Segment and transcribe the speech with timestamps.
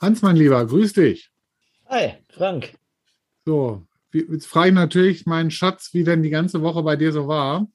[0.00, 1.30] Hans, mein Lieber, grüß dich.
[1.86, 2.74] Hi, Frank.
[3.44, 7.28] So, jetzt frage ich natürlich meinen Schatz, wie denn die ganze Woche bei dir so
[7.28, 7.68] war.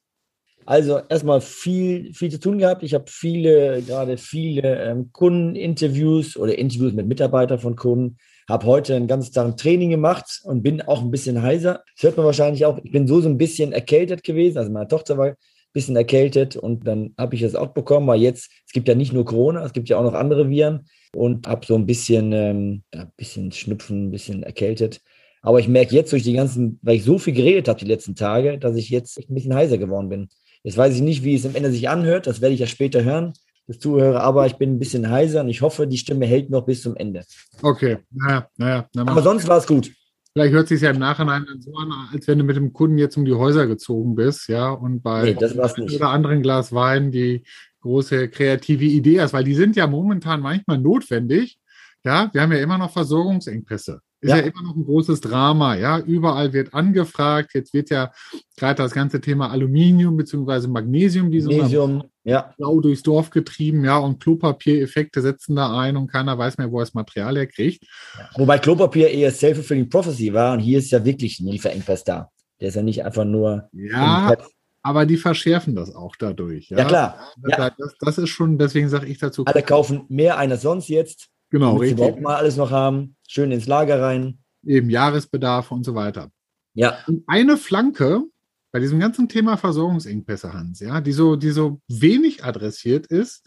[0.66, 2.82] Also erstmal viel, viel zu tun gehabt.
[2.82, 8.16] Ich habe viele, gerade viele ähm, Kundeninterviews oder Interviews mit Mitarbeitern von Kunden.
[8.48, 11.82] Habe heute einen ganzen Tag ein Training gemacht und bin auch ein bisschen heiser.
[11.96, 12.78] Das hört man wahrscheinlich auch.
[12.82, 14.58] Ich bin so, so ein bisschen erkältet gewesen.
[14.58, 15.36] Also meine Tochter war ein
[15.72, 19.12] bisschen erkältet und dann habe ich es auch bekommen, weil jetzt, es gibt ja nicht
[19.12, 22.82] nur Corona, es gibt ja auch noch andere Viren und habe so ein bisschen, ähm,
[22.94, 25.00] ja, bisschen Schnupfen, ein bisschen erkältet.
[25.42, 28.14] Aber ich merke jetzt durch die ganzen, weil ich so viel geredet habe die letzten
[28.14, 30.28] Tage, dass ich jetzt echt ein bisschen heiser geworden bin.
[30.62, 32.26] Jetzt weiß ich nicht, wie es am Ende sich anhört.
[32.26, 33.34] Das werde ich ja später hören,
[33.66, 34.20] das Zuhöre.
[34.20, 36.96] Aber ich bin ein bisschen heiser und ich hoffe, die Stimme hält noch bis zum
[36.96, 37.24] Ende.
[37.62, 38.88] Okay, naja, naja.
[38.94, 39.90] Na, aber sonst war es gut.
[40.32, 42.98] Vielleicht hört es sich ja im Nachhinein so an, als wenn du mit dem Kunden
[42.98, 47.44] jetzt um die Häuser gezogen bist, ja, und bei nee, oder anderen Glas Wein die
[47.82, 51.58] große kreative Idee hast, weil die sind ja momentan manchmal notwendig.
[52.04, 54.00] Ja, wir haben ja immer noch Versorgungsengpässe.
[54.24, 54.36] Ist ja.
[54.38, 54.42] ja.
[54.44, 55.98] immer noch ein großes Drama, ja.
[55.98, 57.50] Überall wird angefragt.
[57.52, 58.10] Jetzt wird ja
[58.56, 60.66] gerade das ganze Thema Aluminium bzw.
[60.66, 62.54] Magnesium, die Magnesium, ja.
[62.56, 66.78] blau durchs Dorf getrieben, ja, und Klopapiereffekte setzen da ein und keiner weiß mehr, wo
[66.78, 67.84] er das Material herkriegt.
[68.18, 68.30] Ja.
[68.36, 72.30] Wobei Klopapier eher Self-Fulfilling Prophecy war und hier ist ja wirklich ein Lieferengpass da.
[72.62, 73.68] Der ist ja nicht einfach nur.
[73.72, 74.34] Ja,
[74.80, 76.70] aber die verschärfen das auch dadurch.
[76.70, 77.18] Ja, ja klar.
[77.46, 77.70] Ja.
[77.76, 79.44] Das, das, ist schon, deswegen sage ich dazu.
[79.44, 81.28] Alle kaufen mehr als sonst jetzt.
[81.50, 81.98] Genau, richtig.
[81.98, 83.13] Sie überhaupt mal alles noch haben.
[83.28, 84.38] Schön ins Lager rein.
[84.64, 86.30] Eben Jahresbedarf und so weiter.
[86.74, 86.98] Ja.
[87.06, 88.24] Und eine Flanke
[88.72, 93.44] bei diesem ganzen Thema Versorgungsengpässe, Hans, ja, die so, die so wenig adressiert ist,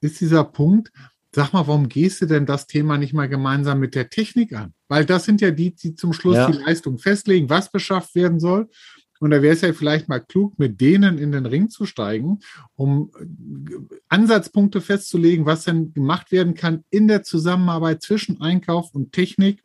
[0.00, 0.90] ist dieser Punkt,
[1.34, 4.72] sag mal, warum gehst du denn das Thema nicht mal gemeinsam mit der Technik an?
[4.88, 6.50] Weil das sind ja die, die zum Schluss ja.
[6.50, 8.68] die Leistung festlegen, was beschafft werden soll.
[9.22, 12.40] Und da wäre es ja vielleicht mal klug, mit denen in den Ring zu steigen,
[12.74, 19.12] um äh, Ansatzpunkte festzulegen, was denn gemacht werden kann in der Zusammenarbeit zwischen Einkauf und
[19.12, 19.62] Technik,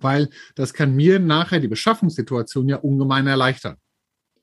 [0.00, 3.76] weil das kann mir nachher die Beschaffungssituation ja ungemein erleichtern.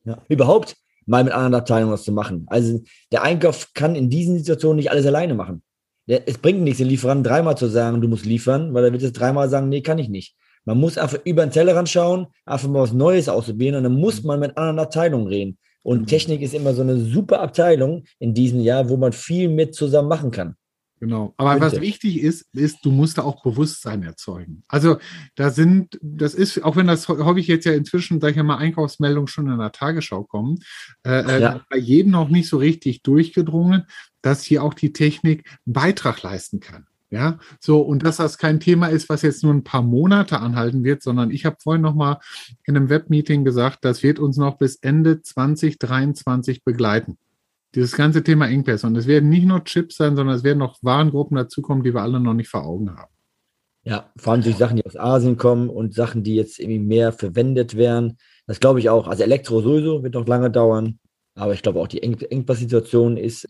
[0.06, 2.46] Ja, überhaupt mal mit anderen Abteilungen was zu machen.
[2.48, 5.64] Also der Einkauf kann in diesen Situationen nicht alles alleine machen.
[6.08, 9.12] Es bringt nichts, den Lieferanten dreimal zu sagen, du musst liefern, weil er wird es
[9.12, 10.38] dreimal sagen, nee, kann ich nicht.
[10.66, 14.22] Man muss einfach über den Tellerrand schauen, einfach mal was Neues ausprobieren und dann muss
[14.22, 14.28] mhm.
[14.28, 15.58] man mit anderen Abteilungen reden.
[15.84, 16.06] Und mhm.
[16.08, 20.08] Technik ist immer so eine super Abteilung in diesem Jahr, wo man viel mit zusammen
[20.08, 20.56] machen kann.
[21.04, 21.34] Genau.
[21.36, 21.76] Aber Könnte.
[21.76, 24.64] was wichtig ist, ist, du musst da auch Bewusstsein erzeugen.
[24.70, 25.00] Also
[25.36, 28.56] da sind, das ist, auch wenn das habe ich jetzt ja inzwischen, sag ich mal,
[28.56, 30.60] Einkaufsmeldungen schon in der Tagesschau kommen,
[31.06, 31.62] äh, äh, ja.
[31.70, 33.84] bei jedem noch nicht so richtig durchgedrungen,
[34.22, 36.86] dass hier auch die Technik einen Beitrag leisten kann.
[37.14, 40.84] Ja, so und dass das kein Thema ist, was jetzt nur ein paar Monate anhalten
[40.84, 42.20] wird, sondern ich habe vorhin noch mal
[42.66, 47.20] in einem Webmeeting gesagt, das wird uns noch bis Ende 2023 begleiten.
[47.76, 48.88] Dieses ganze Thema Engpässe.
[48.88, 52.02] Und es werden nicht nur Chips sein, sondern es werden noch Warengruppen dazukommen, die wir
[52.02, 53.14] alle noch nicht vor Augen haben.
[53.84, 57.14] Ja, vor allem durch Sachen, die aus Asien kommen und Sachen, die jetzt irgendwie mehr
[57.14, 58.18] verwendet werden.
[58.48, 59.08] Das glaube ich auch.
[59.08, 60.98] Also Elektro sowieso wird noch lange dauern.
[61.36, 63.48] Aber ich glaube auch die Engpass-Situation ist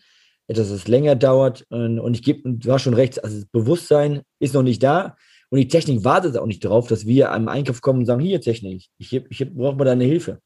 [0.47, 1.65] etwas, das länger dauert.
[1.69, 5.15] Und ich gebe, du hast schon recht, also das Bewusstsein ist noch nicht da.
[5.49, 8.41] Und die Technik wartet auch nicht darauf, dass wir am Einkauf kommen und sagen, hier
[8.41, 10.39] Technik, ich, ich brauche mal deine Hilfe.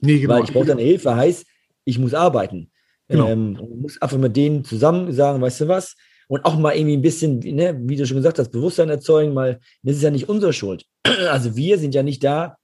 [0.00, 0.34] Nee, genau.
[0.34, 1.46] Weil ich brauche deine Hilfe, heißt,
[1.84, 2.70] ich muss arbeiten.
[3.08, 3.28] Genau.
[3.28, 5.96] Ähm, muss einfach mit denen zusammen sagen, weißt du was?
[6.28, 9.60] Und auch mal irgendwie ein bisschen, ne, wie du schon gesagt hast, Bewusstsein erzeugen, weil
[9.82, 10.84] das ist ja nicht unsere Schuld.
[11.30, 12.56] Also wir sind ja nicht da,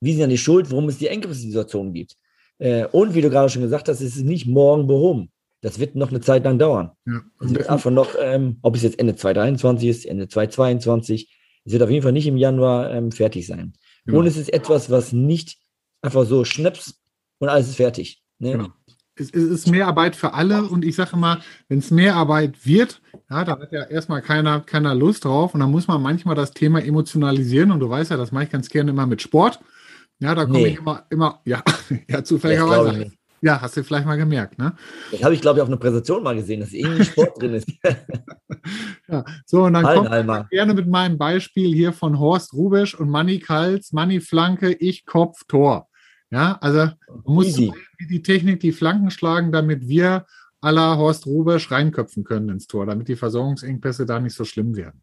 [0.00, 2.14] wir sind ja nicht schuld, warum es die Engpass-Situation gibt.
[2.58, 5.30] Äh, und wie du gerade schon gesagt hast, es ist nicht morgen behoben
[5.60, 6.92] das wird noch eine Zeit lang dauern.
[7.06, 7.20] Ja.
[7.40, 11.82] Es wird einfach noch, ähm, ob es jetzt Ende 2023 ist, Ende 2022, es wird
[11.82, 13.74] auf jeden Fall nicht im Januar ähm, fertig sein.
[14.06, 14.20] Genau.
[14.20, 15.58] Und es ist etwas, was nicht
[16.00, 17.00] einfach so schnaps
[17.38, 18.22] und alles ist fertig.
[18.38, 18.52] Ne?
[18.52, 18.68] Genau.
[19.16, 22.64] Es, es ist mehr Arbeit für alle und ich sage immer, wenn es mehr Arbeit
[22.64, 26.36] wird, ja, da hat ja erstmal keiner, keiner Lust drauf und dann muss man manchmal
[26.36, 29.58] das Thema emotionalisieren und du weißt ja, das mache ich ganz gerne immer mit Sport.
[30.20, 30.66] Ja, da komme nee.
[30.68, 31.62] ich immer, immer, ja,
[32.08, 33.12] ja zufälligerweise.
[33.40, 34.74] Ja, hast du vielleicht mal gemerkt, ne?
[35.12, 37.70] Das habe ich, glaube ich, auf einer Präsentation mal gesehen, dass irgendwie Sport drin ist.
[39.08, 43.08] ja, so, und dann kommt ich gerne mit meinem Beispiel hier von Horst Rubisch und
[43.08, 45.88] Manny Kals, Manny Flanke, ich Kopf, Tor.
[46.30, 47.72] Ja, also man muss wie
[48.10, 50.26] die Technik die Flanken schlagen, damit wir
[50.60, 55.02] aller Horst Rubisch reinköpfen können ins Tor, damit die Versorgungsengpässe da nicht so schlimm werden.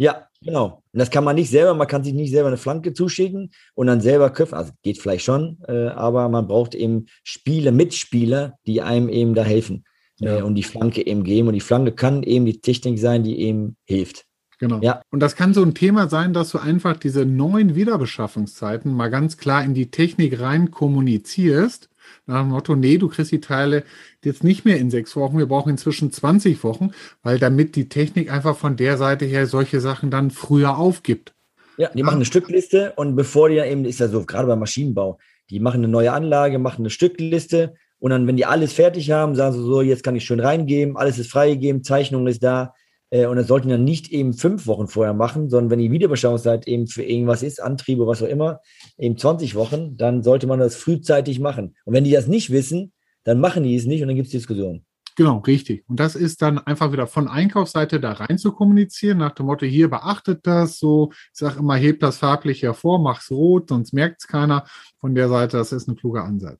[0.00, 0.82] Ja, genau.
[0.92, 3.86] Und das kann man nicht selber, man kann sich nicht selber eine Flanke zuschicken und
[3.86, 4.56] dann selber köpfen.
[4.56, 9.42] Also geht vielleicht schon, äh, aber man braucht eben Spiele, Mitspieler, die einem eben da
[9.42, 9.84] helfen
[10.22, 10.38] äh, ja.
[10.38, 11.48] äh, und die Flanke eben geben.
[11.48, 14.24] Und die Flanke kann eben die Technik sein, die eben hilft.
[14.58, 14.80] Genau.
[14.80, 15.02] Ja.
[15.10, 19.36] Und das kann so ein Thema sein, dass du einfach diese neuen Wiederbeschaffungszeiten mal ganz
[19.36, 21.89] klar in die Technik rein kommunizierst.
[22.26, 23.84] Nach dem Motto, nee, du kriegst die Teile
[24.24, 26.92] jetzt nicht mehr in sechs Wochen, wir brauchen inzwischen 20 Wochen,
[27.22, 31.34] weil damit die Technik einfach von der Seite her solche Sachen dann früher aufgibt.
[31.76, 34.58] Ja, die machen eine Stückliste und bevor die ja eben, ist ja so, gerade beim
[34.58, 35.18] Maschinenbau,
[35.48, 39.34] die machen eine neue Anlage, machen eine Stückliste und dann, wenn die alles fertig haben,
[39.34, 42.74] sagen sie so, jetzt kann ich schön reingeben, alles ist freigegeben, Zeichnung ist da.
[43.10, 46.66] Äh, und das sollten ja nicht eben fünf Wochen vorher machen, sondern wenn die Wiederbeschauungszeit
[46.66, 48.60] eben für irgendwas ist, Antriebe, was auch immer,
[48.96, 51.76] eben 20 Wochen, dann sollte man das frühzeitig machen.
[51.84, 52.92] Und wenn die das nicht wissen,
[53.24, 54.84] dann machen die es nicht und dann gibt es Diskussionen.
[55.16, 55.84] Genau, richtig.
[55.88, 59.66] Und das ist dann einfach wieder von Einkaufsseite da rein zu kommunizieren, nach dem Motto,
[59.66, 64.22] hier beachtet das so, ich sage immer, hebt das farblich hervor, mach's rot, sonst merkt
[64.22, 64.64] es keiner.
[64.98, 66.58] Von der Seite, das ist ein kluger Ansatz.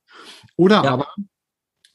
[0.57, 0.91] Oder ja.
[0.91, 1.07] aber,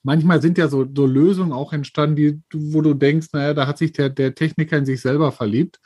[0.05, 3.77] manchmal sind ja so, so, Lösungen auch entstanden, die, wo du denkst, naja, da hat
[3.77, 5.79] sich der, der Techniker in sich selber verliebt,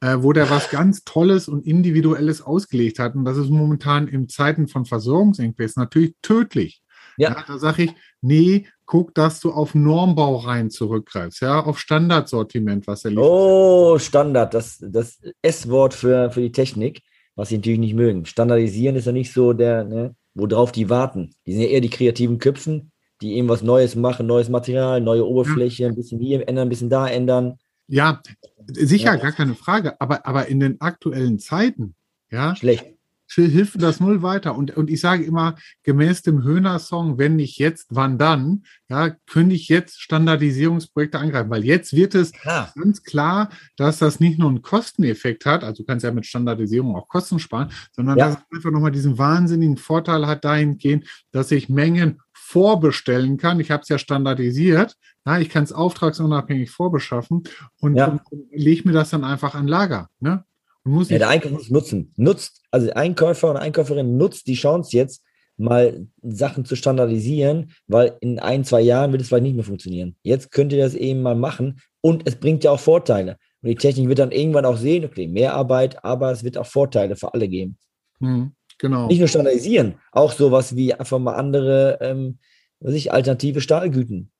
[0.00, 3.14] äh, wo der was ganz Tolles und Individuelles ausgelegt hat.
[3.14, 6.82] Und das ist momentan in Zeiten von Versorgungsengpässen natürlich tödlich.
[7.18, 7.30] Ja.
[7.30, 12.86] ja da sage ich, nee, guck, dass du auf Normbau rein zurückgreifst, ja, auf Standardsortiment,
[12.86, 13.26] was er liefert.
[13.26, 17.02] Oh, Standard, das, das S-Wort für, für die Technik,
[17.34, 18.24] was sie natürlich nicht mögen.
[18.24, 21.34] Standardisieren ist ja nicht so der, ne, worauf die warten.
[21.46, 22.90] Die sind ja eher die kreativen Köpfen,
[23.20, 25.88] die eben was Neues machen, neues Material, neue Oberfläche, ja.
[25.88, 27.58] ein bisschen hier ändern, ein bisschen da ändern.
[27.88, 28.20] Ja,
[28.66, 29.16] sicher, ja.
[29.16, 30.00] gar keine Frage.
[30.00, 31.94] Aber, aber in den aktuellen Zeiten,
[32.30, 32.95] ja, schlecht
[33.28, 34.56] hilft das null weiter.
[34.56, 39.54] Und, und ich sage immer, gemäß dem Höhner-Song, wenn nicht jetzt, wann dann, ja, könnte
[39.54, 42.72] ich jetzt Standardisierungsprojekte angreifen, weil jetzt wird es ja.
[42.74, 46.94] ganz klar, dass das nicht nur einen Kosteneffekt hat, also du kannst ja mit Standardisierung
[46.94, 48.26] auch Kosten sparen, sondern ja.
[48.26, 53.58] dass es einfach nochmal diesen wahnsinnigen Vorteil hat dahingehend, dass ich Mengen vorbestellen kann.
[53.58, 54.96] Ich habe es ja standardisiert.
[55.26, 57.42] Ja, ich kann es auftragsunabhängig vorbeschaffen
[57.80, 58.06] und, ja.
[58.06, 60.08] und, und lege mir das dann einfach an Lager.
[60.20, 60.44] Ne?
[60.86, 62.12] Ja, der Einkäufer muss nutzen.
[62.16, 65.22] Nutzt, also Einkäufer und Einkäuferin nutzt die Chance jetzt,
[65.56, 70.16] mal Sachen zu standardisieren, weil in ein, zwei Jahren wird es vielleicht nicht mehr funktionieren.
[70.22, 73.38] Jetzt könnt ihr das eben mal machen und es bringt ja auch Vorteile.
[73.62, 76.66] Und die Technik wird dann irgendwann auch sehen, okay, mehr Arbeit, aber es wird auch
[76.66, 77.78] Vorteile für alle geben.
[78.20, 79.08] Hm, genau.
[79.08, 82.38] Nicht nur standardisieren, auch sowas wie einfach mal andere, ähm,
[82.80, 84.30] was ich, alternative Stahlgüten.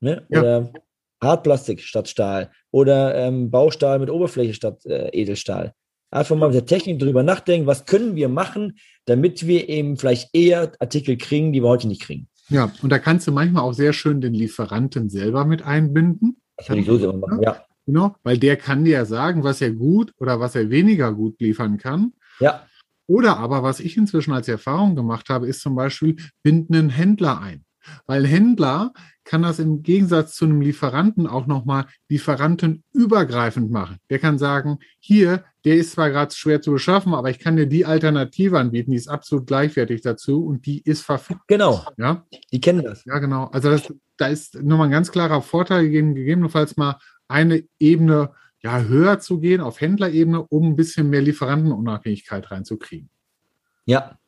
[0.00, 0.26] Ne?
[0.28, 0.40] Ja.
[0.40, 0.72] Oder
[1.22, 5.72] Hartplastik statt Stahl oder ähm, Baustahl mit Oberfläche statt äh, Edelstahl
[6.16, 10.34] einfach mal mit der Technik drüber nachdenken, was können wir machen, damit wir eben vielleicht
[10.34, 12.28] eher Artikel kriegen, die wir heute nicht kriegen.
[12.48, 16.40] Ja, und da kannst du manchmal auch sehr schön den Lieferanten selber mit einbinden.
[16.56, 17.62] Das würde ich so machen, ja.
[17.86, 21.40] Genau, weil der kann dir ja sagen, was er gut oder was er weniger gut
[21.40, 22.12] liefern kann.
[22.40, 22.66] Ja.
[23.06, 27.40] Oder aber, was ich inzwischen als Erfahrung gemacht habe, ist zum Beispiel, binden einen Händler
[27.40, 27.64] ein.
[28.06, 28.92] Weil Händler
[29.26, 33.98] kann das im Gegensatz zu einem Lieferanten auch nochmal lieferantenübergreifend machen.
[34.08, 37.66] Der kann sagen, hier, der ist zwar gerade schwer zu beschaffen, aber ich kann dir
[37.66, 41.44] die Alternative anbieten, die ist absolut gleichwertig dazu und die ist verfügbar.
[41.48, 41.84] Genau.
[41.98, 42.24] Ja.
[42.52, 43.04] Die kennen das.
[43.04, 43.46] Ja, genau.
[43.46, 48.30] Also das, da ist nochmal ein ganz klarer Vorteil gegeben, gegebenenfalls mal eine Ebene
[48.62, 53.10] ja, höher zu gehen, auf Händlerebene, um ein bisschen mehr Lieferantenunabhängigkeit reinzukriegen.
[53.86, 54.18] Ja,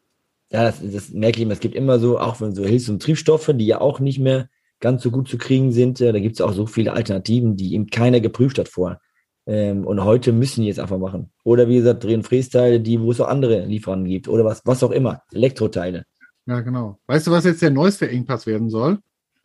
[0.50, 1.52] ja, das, das merke ich immer.
[1.52, 4.48] Es gibt immer so, auch wenn so Hilfs- und Triebstoffe, die ja auch nicht mehr
[4.80, 7.86] ganz so gut zu kriegen sind, da gibt es auch so viele Alternativen, die eben
[7.86, 9.00] keiner geprüft hat vorher.
[9.46, 11.30] Ähm, und heute müssen die es einfach machen.
[11.42, 14.28] Oder wie gesagt, Dreh- und Frästeile, die, wo es auch andere Lieferanten gibt.
[14.28, 15.22] Oder was, was auch immer.
[15.32, 16.04] Elektroteile.
[16.46, 16.98] Ja, genau.
[17.06, 18.98] Weißt du, was jetzt der neueste Engpass werden soll?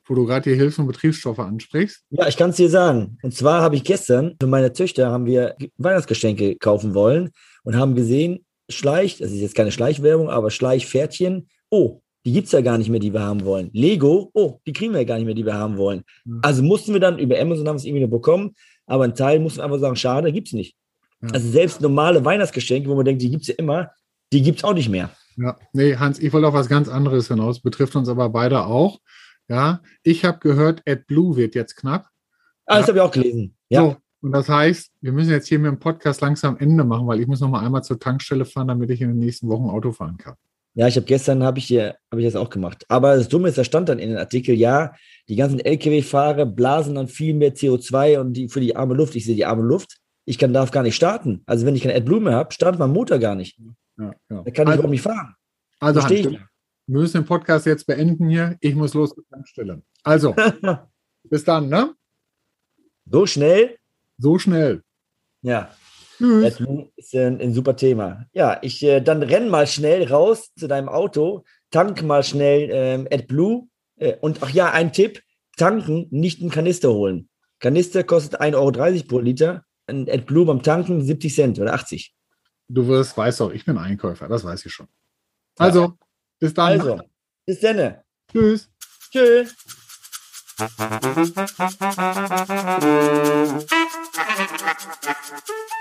[0.05, 2.03] Wo du gerade die Hilfs- und Betriebsstoffe ansprichst?
[2.09, 3.17] Ja, ich kann es dir sagen.
[3.23, 7.31] Und zwar habe ich gestern für meine Töchter haben wir Weihnachtsgeschenke kaufen wollen
[7.63, 12.53] und haben gesehen, Schleich, das ist jetzt keine Schleichwerbung, aber Schleichpferdchen, oh, die gibt es
[12.53, 13.69] ja gar nicht mehr, die wir haben wollen.
[13.73, 16.03] Lego, oh, die kriegen wir ja gar nicht mehr, die wir haben wollen.
[16.25, 16.39] Mhm.
[16.41, 19.39] Also mussten wir dann über Amazon haben wir es irgendwie noch bekommen, aber ein Teil
[19.39, 20.75] mussten wir einfach sagen, schade, gibt es nicht.
[21.21, 21.29] Ja.
[21.29, 23.91] Also selbst normale Weihnachtsgeschenke, wo man denkt, die gibt es ja immer,
[24.31, 25.09] die gibt es auch nicht mehr.
[25.35, 28.99] Ja, nee, Hans, ich wollte auf was ganz anderes hinaus, betrifft uns aber beide auch.
[29.49, 32.07] Ja, ich habe gehört, AdBlue wird jetzt knapp.
[32.65, 32.87] Ah, das ja.
[32.89, 33.55] habe ich auch gelesen.
[33.67, 33.81] Ja.
[33.81, 37.19] So, und das heißt, wir müssen jetzt hier mit dem Podcast langsam Ende machen, weil
[37.19, 39.91] ich muss noch mal einmal zur Tankstelle fahren, damit ich in den nächsten Wochen Auto
[39.91, 40.35] fahren kann.
[40.75, 42.83] Ja, ich habe gestern habe ich hier habe ich das auch gemacht.
[42.87, 44.93] Aber das Dumme ist, da stand dann in den Artikel, ja,
[45.29, 49.15] die ganzen LKW-Fahrer blasen dann viel mehr CO2 und die für die arme Luft.
[49.15, 49.97] Ich sehe die arme Luft.
[50.25, 51.43] Ich kann darf gar nicht starten.
[51.45, 53.59] Also wenn ich kein AdBlue mehr habe, startet mein Motor gar nicht.
[53.97, 54.41] Ja, ja.
[54.43, 55.35] Da kann ich also, überhaupt nicht fahren.
[55.79, 56.25] Also Hans, ich.
[56.25, 56.39] wir
[56.87, 58.57] müssen den Podcast jetzt beenden hier.
[58.59, 59.81] Ich muss los zur Tankstelle.
[60.01, 60.35] Also,
[61.29, 61.93] bis dann, ne?
[63.05, 63.77] So schnell?
[64.17, 64.81] So schnell.
[65.41, 65.71] Ja.
[66.23, 66.41] Tschüss.
[66.41, 68.27] Deswegen ist ein, ein super Thema.
[68.31, 73.07] Ja, ich äh, dann renn mal schnell raus zu deinem Auto, tank mal schnell ähm,
[73.11, 73.67] AdBlue.
[73.97, 75.21] Äh, und ach ja, ein Tipp:
[75.57, 77.27] tanken, nicht einen Kanister holen.
[77.59, 79.65] Kanister kostet 1,30 Euro pro Liter.
[79.85, 82.15] Ein AdBlue beim Tanken 70 Cent oder 80.
[82.69, 84.87] Du wirst, weißt auch, ich bin Einkäufer, das weiß ich schon.
[85.57, 85.97] Also, ja.
[86.39, 86.67] bis dann.
[86.67, 87.01] Also,
[87.45, 87.97] bis dann.
[88.31, 88.69] Tschüss.
[89.11, 89.53] Tschüss.
[90.55, 90.79] Thank
[95.49, 95.72] you.